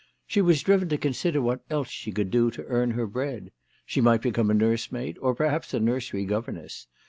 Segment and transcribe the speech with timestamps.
[0.25, 3.51] She was driven to consider what else she could do to earn her bread.
[3.85, 6.87] She might become a nursemaid, or perhaps a nursery governess.